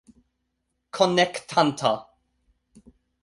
[0.91, 1.93] Konektanta